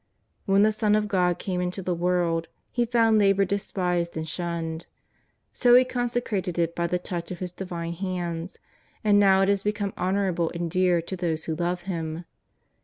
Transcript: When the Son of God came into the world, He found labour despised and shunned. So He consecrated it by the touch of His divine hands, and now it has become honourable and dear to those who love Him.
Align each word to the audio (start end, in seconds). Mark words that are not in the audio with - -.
When 0.47 0.63
the 0.63 0.71
Son 0.71 0.95
of 0.95 1.07
God 1.07 1.37
came 1.37 1.61
into 1.61 1.83
the 1.83 1.93
world, 1.93 2.47
He 2.71 2.85
found 2.87 3.19
labour 3.19 3.45
despised 3.45 4.17
and 4.17 4.27
shunned. 4.27 4.87
So 5.53 5.75
He 5.75 5.83
consecrated 5.85 6.57
it 6.57 6.75
by 6.75 6.87
the 6.87 6.97
touch 6.97 7.29
of 7.29 7.37
His 7.37 7.51
divine 7.51 7.93
hands, 7.93 8.57
and 9.03 9.19
now 9.19 9.43
it 9.43 9.49
has 9.49 9.61
become 9.61 9.93
honourable 9.95 10.49
and 10.55 10.71
dear 10.71 11.03
to 11.03 11.15
those 11.15 11.43
who 11.43 11.53
love 11.55 11.81
Him. 11.81 12.25